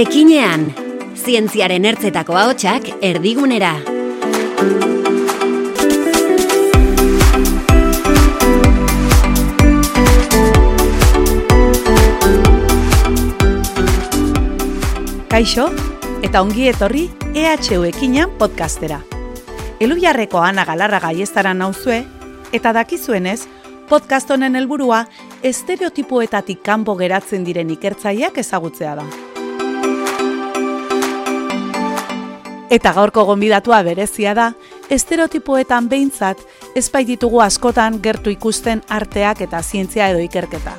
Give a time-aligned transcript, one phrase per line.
[0.00, 0.62] Ekinean,
[1.12, 3.72] zientziaren ertzetako ahotsak erdigunera.
[15.28, 15.68] Kaixo,
[16.24, 19.02] eta ongi etorri EHU Ekinean podcastera.
[19.80, 22.00] Elujarreko Ana Galarra gaiestara nauzue,
[22.52, 23.46] eta dakizuenez,
[23.88, 25.04] podcast honen helburua
[25.42, 29.06] estereotipoetatik kanpo geratzen diren ikertzaileak ezagutzea da.
[32.70, 34.52] Eta gaurko gonbidatua berezia da,
[34.94, 36.38] estereotipoetan behintzat,
[36.78, 40.76] ezpai ditugu askotan gertu ikusten arteak eta zientzia edo ikerketa.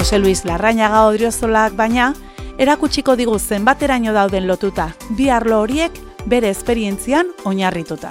[0.00, 2.14] Jose Luis Larrañaga odriozolak baina,
[2.58, 5.94] erakutsiko digu zenbateraino dauden lotuta, bi arlo horiek
[6.26, 8.10] bere esperientzian oinarrituta.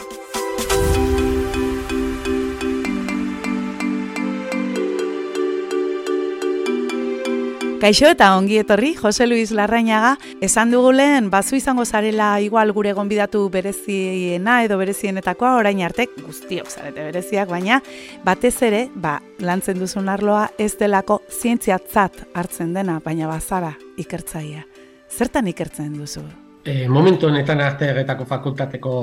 [7.80, 12.92] Kaixo eta ongi etorri, Jose Luis Larrañaga, esan dugu lehen, bazu izango zarela igual gure
[12.92, 17.78] gonbidatu bereziena edo berezienetakoa, orain arte guztiok zarete bereziak, baina
[18.26, 24.66] batez ere, ba, lantzen duzun arloa ez delako zientziatzat hartzen dena, baina bazara ikertzaia.
[25.08, 26.26] Zertan ikertzen duzu?
[26.66, 28.94] E, momentu honetan arte egetako fakultateko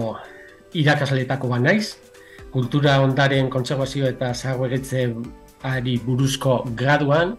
[0.76, 1.96] irakasletako ba naiz,
[2.52, 5.08] kultura ondaren kontserbazio eta zagoeretze
[5.64, 7.38] ari buruzko graduan,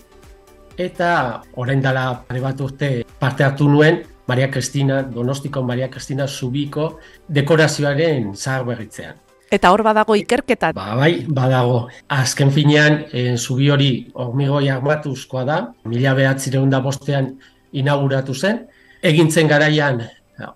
[0.78, 7.00] eta orain dela pare bat urte parte hartu nuen Maria Cristina, Donostiko Maria Cristina Zubiko
[7.28, 9.16] dekorazioaren zahar berritzean.
[9.50, 10.73] Eta hor badago ikerketa?
[10.75, 11.88] Ba, bai, badago.
[12.11, 17.31] Azken finean, en, zubi hori hormigoi armatuzkoa da, mila behatzireun da bostean
[17.72, 18.66] inauguratu zen.
[19.02, 20.03] Egintzen garaian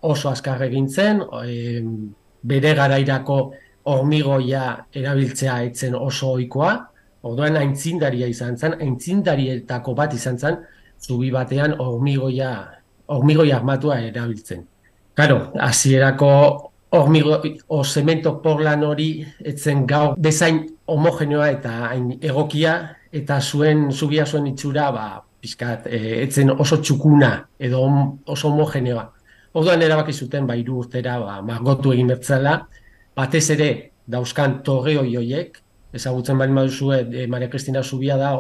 [0.02, 1.80] oso azkar egintzen, e,
[2.44, 3.39] bere garairako
[3.88, 6.73] hormigoia erabiltzea etzen oso ohikoa,
[7.22, 10.58] Orduan aintzindaria izan zen, aintzindarietako bat izan zen,
[11.02, 12.52] zubi batean hormigoia,
[13.14, 14.65] hormigoia armatua erabiltzen.
[15.14, 16.32] Karo, hasierako
[16.98, 19.09] hormigo, o zemento porlan hori
[19.54, 22.76] etzen gau bezain homogeneoa eta hain egokia,
[23.11, 25.05] eta zuen zubia zuen itxura, ba,
[25.42, 27.83] pizkat, e, etzen oso txukuna edo
[28.26, 29.08] oso homogeneoa.
[29.53, 32.58] Orduan erabaki zuten, ba, iru urtera, ba, margotu egin bertzela,
[33.15, 33.71] batez ere,
[34.11, 35.61] dauzkan torreo joiek,
[35.93, 38.33] ezagutzen bali baduzu e, Maria Cristina Zubia da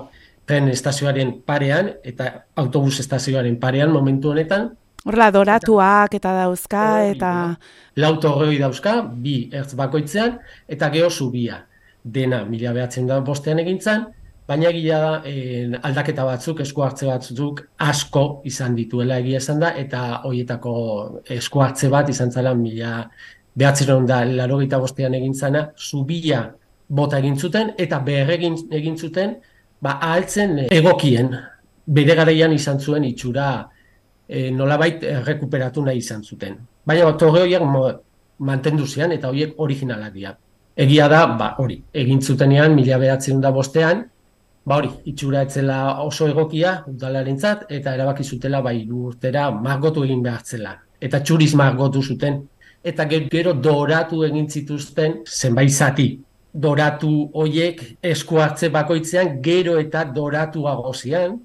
[0.45, 4.71] tren estazioaren parean eta autobus estazioaren parean momentu honetan.
[5.05, 7.31] Horla, doratuak eta dauzka eta...
[7.97, 10.37] Lauto hori dauzka, bi ertz bakoitzean,
[10.69, 11.63] eta geho zubia.
[12.03, 14.05] Dena, mila behatzen da bostean egintzen,
[14.47, 19.73] baina egia da e, aldaketa batzuk, esku hartze batzuk asko izan dituela egia esan da,
[19.77, 20.73] eta horietako
[21.37, 23.07] esku hartze bat izan zela mila
[23.57, 26.49] behatzen da laro bostean egintzana, zubia
[26.91, 29.35] bota egin zuten eta berregin egin zuten
[29.81, 31.31] ba ahaltzen egokien
[31.87, 33.47] bere garaian izan zuen itxura
[34.27, 36.57] e, nolabait errekuperatu nahi izan zuten.
[36.85, 37.63] Baina torre horiek
[38.39, 40.35] mantendu zian eta horiek originalak dira.
[40.81, 44.05] Egia da, ba, hori, egin zutenean, mila behatzen da bostean,
[44.65, 50.77] ba hori, itxura etzela oso egokia, udalarentzat, eta erabaki zutela, bai, urtera, margotu egin behartzela.
[51.01, 52.39] Eta txuriz margotu zuten.
[52.83, 56.07] Eta gero doratu egin zituzten zenbait zati,
[56.53, 61.39] doratu hoiek esku hartze bakoitzean gero eta doratu agozian,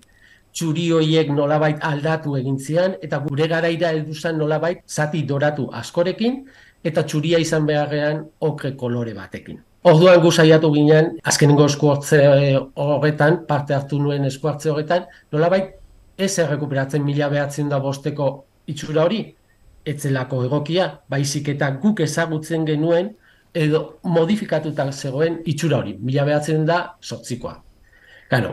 [0.56, 6.44] txuri hoiek nolabait aldatu egin zian, eta gure garaira elduzan nolabait zati doratu askorekin,
[6.84, 9.60] eta txuria izan beharrean okre kolore batekin.
[9.86, 15.04] Orduan gu saiatu ginen, azkenengo esku hartze eh, horretan, parte hartu nuen esku hartze horretan,
[15.32, 15.76] nolabait
[16.18, 18.30] ez errekuperatzen mila behatzen da bosteko
[18.66, 19.20] itxura hori,
[19.86, 23.12] etzelako egokia, baizik eta guk ezagutzen genuen,
[23.56, 27.56] edo modifikatuta zegoen itxura hori, mila behatzen da sortzikoa.
[28.30, 28.52] Gano,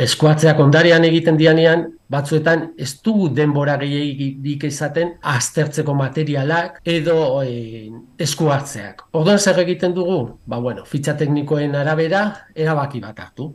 [0.00, 7.88] eskuatzeak ondarian egiten dianean, batzuetan ez dugu denbora gehiagik izaten aztertzeko materialak edo e,
[8.26, 9.06] eskuatzeak.
[9.12, 10.18] Orduan zer egiten dugu?
[10.46, 12.24] Ba, bueno, fitxa teknikoen arabera,
[12.54, 13.52] erabaki bat hartu.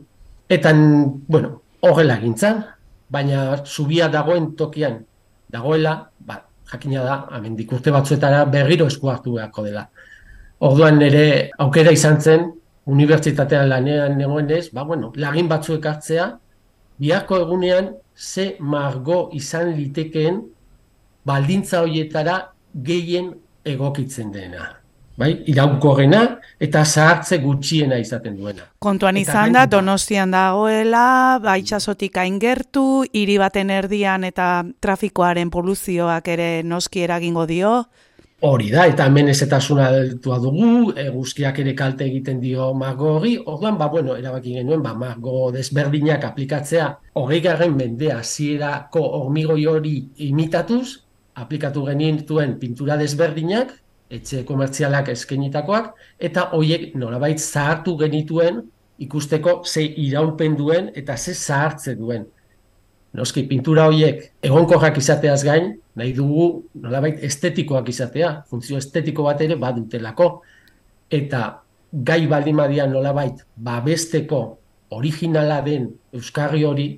[0.48, 0.72] Eta,
[1.28, 2.64] bueno, horrela egintzen,
[3.10, 5.02] baina zubia dagoen tokian
[5.52, 6.42] dagoela, ba,
[6.72, 9.88] jakina da, amendik urte batzuetara berriro esku hartu beharko dela.
[10.60, 12.48] Orduan ere aukera izan zen,
[12.88, 16.32] unibertsitatean lanean negoenez, ba, bueno, lagin batzuek hartzea,
[16.98, 20.40] biharko egunean ze margo izan litekeen
[21.28, 22.40] baldintza horietara
[22.74, 23.32] gehien
[23.64, 24.74] egokitzen dena.
[25.18, 26.20] Bai, iraunkorrena
[26.62, 28.68] eta zahartze gutxiena izaten duena.
[28.78, 37.02] Kontuan izan da, donostian dagoela, baitxasotik aingertu, hiri baten erdian eta trafikoaren poluzioak ere noski
[37.02, 37.72] eragingo dio.
[38.46, 43.74] Hori da, eta hemen ezetasuna deltua dugu, eguzkiak ere kalte egiten dio margo hori, orduan,
[43.80, 46.86] ba, bueno, erabaki genuen, ba, margo desberdinak aplikatzea,
[47.18, 49.96] hogei garren mendea zierako hormigoi hori
[50.28, 51.00] imitatuz,
[51.34, 53.74] aplikatu genituen pintura desberdinak,
[54.08, 55.90] etxe komertzialak eskenitakoak,
[56.30, 58.62] eta hoiek nolabait zahartu genituen
[59.02, 62.30] ikusteko ze iraulpen duen eta ze zahartze duen.
[63.16, 69.56] Noski, pintura horiek egonkorrak izateaz gain, nahi dugu nolabait estetikoak izatea, funtzio estetiko bat ere
[69.56, 70.28] badutelako.
[71.10, 71.62] Eta
[71.92, 74.42] gai baldimadian nolabait babesteko
[74.90, 76.88] originala den Euskarri hori,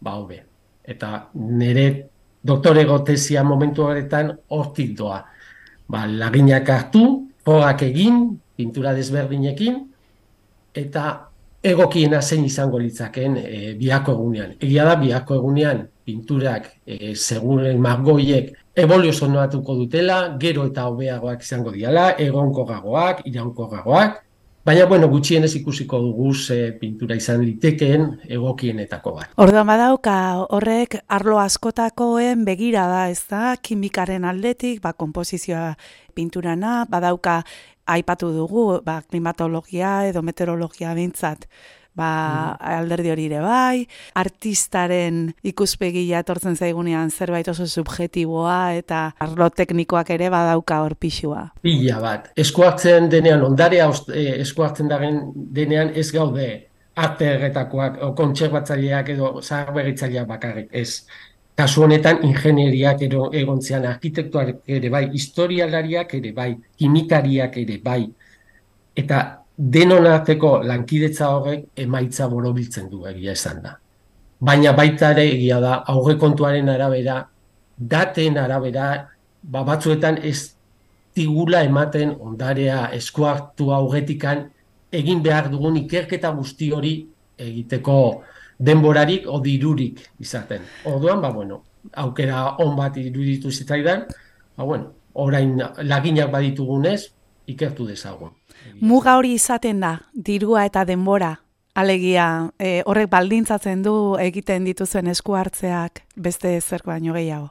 [0.00, 0.40] ba hobe.
[0.84, 1.86] Eta nire
[2.42, 5.20] doktore gotezia momentu horretan hortik doa.
[5.88, 8.24] Ba, laginak hartu, fogak egin,
[8.56, 9.78] pintura desberdinekin,
[10.74, 11.31] eta
[11.62, 14.56] egokiena zein izango litzaken e, biako egunean.
[14.60, 18.50] Egia da, biako egunean pinturak e, seguren margoiek
[18.82, 24.22] evoluzionatuko dutela, gero eta hobeagoak izango diala, egonko gagoak, iraunko gagoak,
[24.62, 29.32] Baina, bueno, gutxienez ikusiko dugu ze pintura izan litekeen egokienetako bat.
[29.42, 30.14] Orduan badauka
[30.54, 35.72] horrek arlo askotakoen begira da, ez da, kimikaren aldetik, ba, komposizioa
[36.14, 37.40] pinturana, badauka
[37.86, 41.46] aipatu dugu, ba, klimatologia edo meteorologia bintzat,
[41.94, 42.72] ba, mm.
[42.78, 43.84] alderdi hori ere bai,
[44.18, 51.46] artistaren ikuspegia etortzen zaigunean zerbait oso subjetiboa eta arlo teknikoak ere badauka hor pixua.
[51.62, 56.50] Pila bat, eskuartzen denean, ondarea eh, eskuartzen dagen denean ez gaude
[56.94, 61.06] arte erretakoak, o kontserbatzaileak edo zaharberritzaileak bakarrik, ez.
[61.62, 68.00] Kasu honetan ingenieriak ero egontzean arkitektuak ere bai, historialariak ere bai, kimikariak ere bai.
[68.98, 69.18] Eta
[69.76, 73.76] denon arteko lankidetza horrek emaitza borobiltzen du egia esan da.
[74.42, 77.20] Baina baita ere egia da aurrekontuaren arabera,
[77.78, 78.88] daten arabera,
[79.42, 80.56] ba batzuetan ez
[81.14, 84.48] tigula ematen ondarea eskuartu aurretikan
[84.90, 86.96] egin behar dugun ikerketa guzti hori
[87.38, 88.00] egiteko
[88.62, 90.62] denborarik o dirurik izaten.
[90.84, 91.62] Orduan, ba bueno,
[91.92, 94.06] aukera on bat iruditu zitzaidan,
[94.56, 97.12] ba bueno, orain laginak baditugunez,
[97.46, 98.30] ikertu dezagun.
[98.80, 101.32] Muga hori izaten da, dirua eta denbora,
[101.74, 102.26] alegia,
[102.58, 107.50] e, horrek baldintzatzen du egiten dituzuen esku hartzeak beste zer baino gehiago.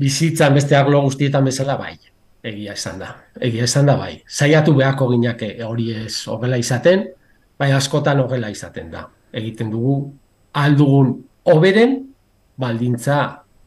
[0.00, 1.94] Bizitzan beste aglo guztietan bezala bai,
[2.42, 3.12] egia esan da.
[3.40, 4.16] Egia esan da bai.
[4.26, 7.06] Saiatu beharko ginake hori ez horrela izaten,
[7.58, 9.06] bai askotan horrela izaten da.
[9.34, 9.98] Egiten dugu
[10.54, 11.16] aldugun
[11.50, 11.98] oberen
[12.56, 13.18] baldintza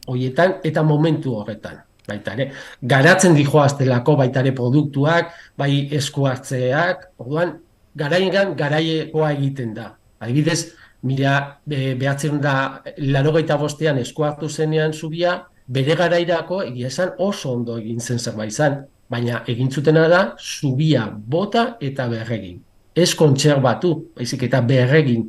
[0.08, 2.50] hoietan eta momentu horretan baita ere.
[2.80, 7.58] Garatzen dijoaztelako baita ere produktuak, bai esku hartzeak, orduan,
[7.98, 9.90] garaiegan garaiekoa egiten da.
[10.24, 10.72] Adibidez,
[11.06, 11.34] mila
[11.68, 12.54] be, behatzen da
[12.98, 18.54] larogeita bostean esku hartu zenean zubia, bere garairako egia esan oso ondo egin zen zerbait
[18.54, 18.80] izan,
[19.10, 22.62] baina egin zutena da zubia bota eta berregin.
[22.96, 25.28] Ez kontserbatu, baizik eta berregin.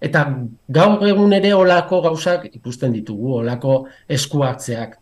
[0.00, 0.26] Eta
[0.68, 4.98] gaur egun ere olako gauzak ikusten ditugu, olako esku hartzeak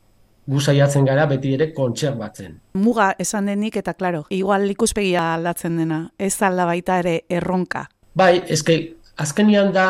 [0.47, 2.59] gu saiatzen gara beti ere kontserbatzen.
[2.79, 7.87] Muga esan denik eta claro, igual ikuspegia aldatzen dena, ez alda baita ere erronka.
[8.15, 8.77] Bai, eske
[9.17, 9.87] azkenian da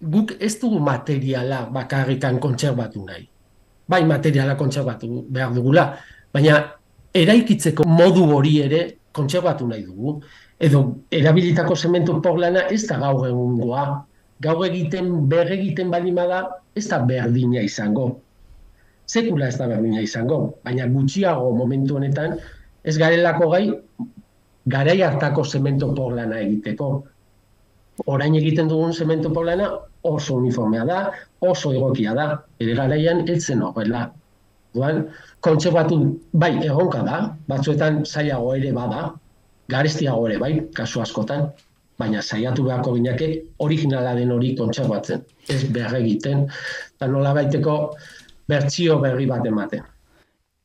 [0.00, 3.28] guk ez dugu materiala bakarrikan kontserbatu nahi.
[3.88, 5.90] Bai, materiala kontserbatu behar dugula,
[6.32, 6.58] baina
[7.14, 8.82] eraikitzeko modu hori ere
[9.12, 10.18] kontserbatu nahi dugu.
[10.58, 13.84] Edo erabilitako zementu porlana ez da gaur egungoa.
[14.40, 16.42] Gaur egiten, berregiten balimada,
[16.78, 18.08] ez da berdina izango
[19.08, 22.36] sekula ez da berdina izango, baina gutxiago momentu honetan
[22.84, 23.64] ez garelako gai
[24.74, 26.88] garai hartako zemento porlana egiteko.
[28.06, 29.70] Orain egiten dugun zemento porlana
[30.08, 30.98] oso uniformea da,
[31.40, 32.26] oso egokia da,
[32.60, 34.04] ere garaian etzen horrela.
[34.76, 35.00] Duan,
[35.40, 37.18] kontxe bai, egonka da,
[37.48, 39.08] batzuetan zailago ere bada,
[39.72, 41.48] garestiago ere bai, kasu askotan,
[41.98, 43.28] baina saiatu beharko gineke
[43.66, 46.46] originala den hori kontserbatzen, ez behar egiten,
[46.96, 47.78] eta nola baiteko,
[48.48, 49.86] bertsio berri bat ematen.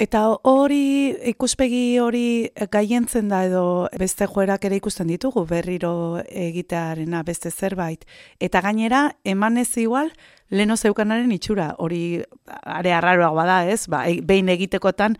[0.03, 3.63] Eta hori ikuspegi hori gaientzen da edo
[3.99, 5.93] beste joerak ere ikusten ditugu berriro
[6.27, 8.03] egitearena beste zerbait.
[8.41, 10.11] Eta gainera, emanez igual,
[10.49, 15.15] leno zeukanaren itxura, hori are arraroagoa bada ez, ba, behin egitekotan,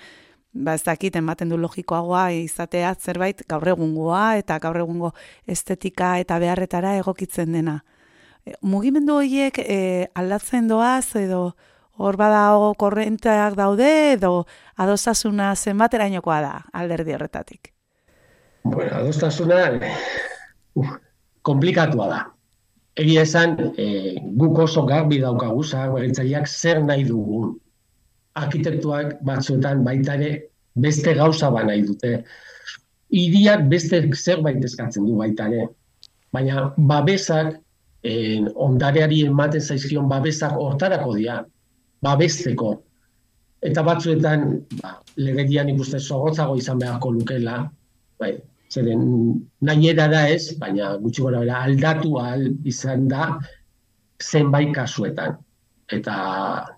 [0.54, 5.12] ba ez dakit ematen du logikoagoa izatea zerbait gaur egungoa eta gaur egungo
[5.48, 7.80] estetika eta beharretara egokitzen dena.
[8.46, 11.54] E, mugimendu horiek e, aldatzen doaz edo
[11.98, 14.46] hor badago korrenteak daude edo
[14.78, 17.74] adostasuna zenbaterainokoa da alderdi horretatik?
[18.64, 19.60] Bueno, adostasuna
[20.76, 20.94] uh,
[21.42, 22.22] komplikatua da.
[22.96, 27.56] Egia esan, e, guk oso garbi daukagu zaharberritzaileak zer nahi dugun.
[28.40, 30.32] Arkitektuak batzuetan baita ere
[30.76, 32.24] beste gauza ba nahi dute.
[33.14, 35.68] Iriak beste zerbait eskatzen du baita ere.
[36.34, 37.60] Baina babesak,
[38.04, 41.44] en, ondareari ematen zaizkion babesak hortarako dira,
[42.02, 42.74] babesteko.
[43.64, 44.48] Eta batzuetan,
[44.82, 47.62] ba, legedian ikuste zogotzago izan beharko lukela,
[48.20, 48.34] bai,
[48.74, 49.06] zeren
[49.62, 53.38] nahi da ez, baina gutxi gora bera aldatu al izan da
[54.20, 55.38] zenbait kasuetan
[55.98, 56.16] eta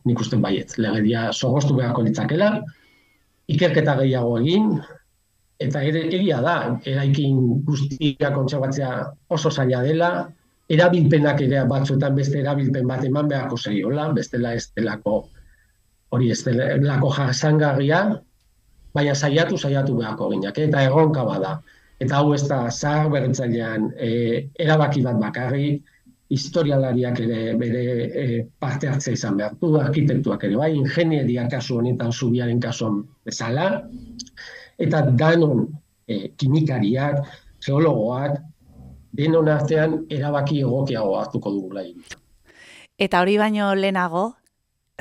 [0.06, 2.52] nik uste baiet, legedia sogoztu beharko litzakela,
[3.52, 4.74] ikerketa gehiago egin,
[5.62, 6.56] eta ere, egia da,
[6.88, 8.92] eraikin guztia kontxabatzea
[9.38, 10.12] oso zaila dela,
[10.70, 15.26] erabilpenak ere batzuetan beste erabilpen bat eman beharko zaiola, bestela ez delako
[16.16, 18.02] hori ez delako jasangarria,
[18.96, 21.58] baina saiatu saiatu beharko ginak, eta egonka bada.
[22.00, 24.10] Eta hau ez da zahar berretzailean e,
[24.60, 25.84] erabaki bat bakarrik,
[26.30, 28.26] historialariak ere bere e,
[28.60, 33.68] parte hartzea izan behar du, arkitektuak ere bai, ingenieria kasu honetan zubiaren kasuan bezala,
[34.82, 35.68] eta danon
[36.08, 37.22] e, kimikariak,
[37.66, 38.40] geologoak,
[39.16, 41.84] denon artean erabaki egokiago hartuko dugu
[42.98, 44.34] Eta hori baino lehenago,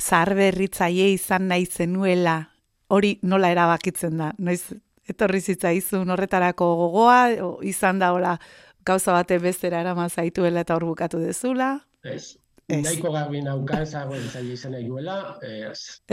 [0.00, 2.50] zahar berritzaile izan nahi zenuela,
[2.88, 4.75] hori nola erabakitzen da, noiz
[5.09, 7.19] etorri zitzaizun horretarako gogoa,
[7.62, 8.38] izan da hola,
[8.87, 11.79] gauza bate bestera eraman zaituela eta hor bukatu dezula.
[12.05, 12.37] Ez.
[12.64, 12.81] Ez.
[12.81, 15.17] Naiko garbi nauka ezago entzaile izan duela.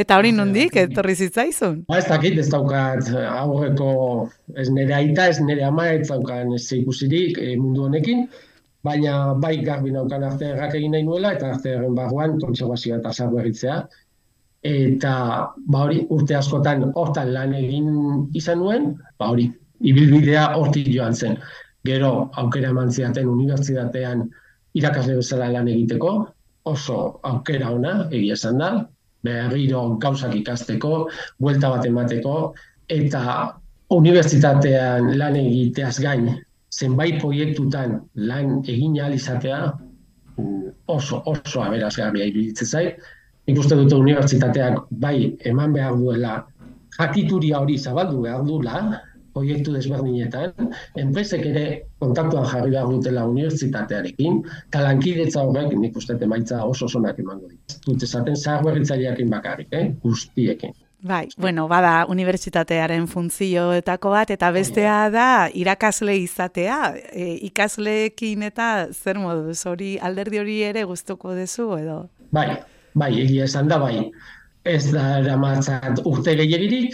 [0.03, 1.77] Eta hori nondik, etorri zitzaizun?
[1.87, 3.91] Ba, ez dakit, ez daukat aurreko,
[4.59, 8.25] ez nire aita, ez nire ama, ez daukan ez ikusirik e, mundu honekin,
[8.83, 13.15] baina bai garbi naukan arte errak egin nahi nuela, eta arte erren barruan, kontserbazioa eta
[13.15, 13.79] zarberritzea.
[14.75, 15.15] Eta,
[15.71, 17.87] ba hori, urte askotan hortan lan egin
[18.35, 19.47] izan nuen, ba hori,
[19.87, 21.39] ibilbidea hortik joan zen
[21.85, 24.27] gero aukera eman ziaten unibertsitatean
[24.77, 26.11] irakasle bezala lan egiteko,
[26.71, 26.97] oso
[27.27, 28.71] aukera ona, egia esan da,
[29.25, 31.07] berriro gauzak ikasteko,
[31.39, 32.53] buelta bat emateko,
[32.89, 33.23] eta
[33.91, 36.29] unibertsitatean lan egiteaz gain,
[36.71, 39.73] zenbait proiektutan lan egin izatea,
[40.87, 42.97] oso, oso aberazgarria iruditzen zait.
[43.47, 46.45] Nik uste dute unibertsitateak bai eman behar duela
[46.97, 49.01] jakituria hori zabaldu behar duela,
[49.33, 50.53] proiektu desberdinetan,
[50.99, 51.65] enpresek ere
[52.03, 57.81] kontaktuan jarri behar dutela unibertsitatearekin, eta lankidetza horrek nik uste emaitza oso sonak emango dit.
[57.87, 59.91] Dut esaten zaharberritzaileakin bakarrik, eh?
[60.03, 60.75] guztiekin.
[61.01, 66.77] Bai, bueno, bada unibertsitatearen funtzioetako bat, eta bestea da irakasle izatea,
[67.09, 72.03] e, ikasleekin eta zer moduz, hori alderdi hori ere gustuko dezu edo?
[72.37, 72.51] Bai,
[72.93, 74.11] bai, egia esan da, bai.
[74.61, 76.93] Ez da eramatzat urte gehiagirik,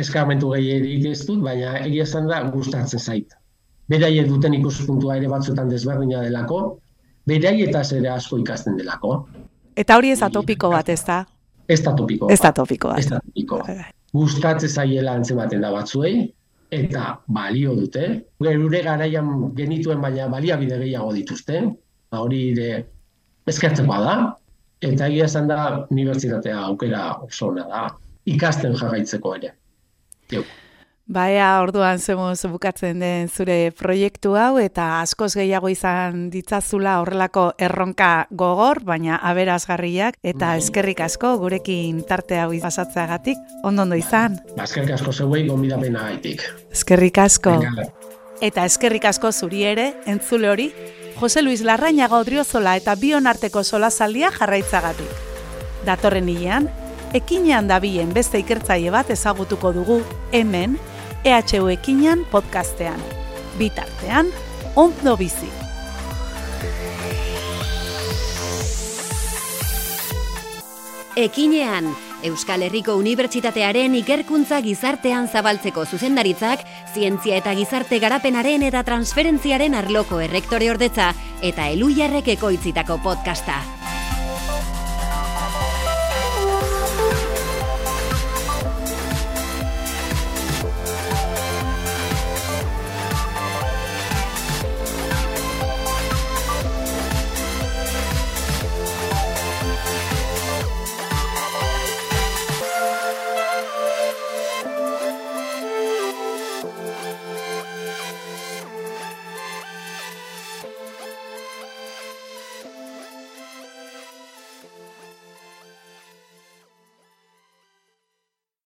[0.00, 3.34] eskarmentu gehierik ez dut, baina egia esan da gustatzen zait.
[3.88, 6.78] Berai duten ikuspuntua ere batzuetan desberdina delako,
[7.28, 9.26] berai eta ere asko ikasten delako.
[9.76, 11.24] Eta hori ez atopiko bat, ez da?
[11.68, 12.30] Ez da topiko.
[12.30, 12.98] Ez da topiko bat.
[12.98, 13.60] Ez da topiko.
[14.14, 16.32] Gustatzen zaiela antzematen da batzuei,
[16.70, 18.06] eta balio dute.
[18.40, 21.60] Gure garaian genituen baina baliabide gehiago dituzte,
[22.10, 22.84] ba, hori ere
[23.50, 24.14] ezkertzeko da,
[24.84, 25.58] eta egia esan da
[25.90, 27.88] unibertsitatea aukera oso da,
[28.24, 29.54] ikasten jarraitzeko ere.
[31.04, 38.26] Baia orduan zemuz bukatzen den zure proiektu hau eta askoz gehiago izan ditzazula horrelako erronka
[38.30, 40.62] gogor, baina aberazgarriak eta bai.
[40.62, 44.40] eskerrik asko gurekin tarte hau pasatzeagatik ondo ondo izan.
[44.56, 46.40] Ba, eskerrik asko zeuei gomidapena gaitik.
[46.72, 47.60] Eskerrik asko.
[48.40, 50.72] Eta eskerrik asko zuri ere, entzule hori,
[51.20, 55.12] Jose Luis Larrañaga Odriozola eta Bion arteko solazaldia jarraitzagatik.
[55.84, 56.70] Datorren hilean,
[57.14, 60.00] ekinean dabien beste ikertzaile bat ezagutuko dugu
[60.34, 60.78] hemen
[61.24, 63.00] EHU ekinean podcastean.
[63.58, 64.32] Bitartean,
[64.76, 65.48] ondo bizi.
[71.16, 71.92] Ekinean,
[72.26, 80.72] Euskal Herriko Unibertsitatearen ikerkuntza gizartean zabaltzeko zuzendaritzak, zientzia eta gizarte garapenaren eta transferentziaren arloko errektore
[80.74, 83.62] ordetza eta eluiarrek ekoitzitako podcasta.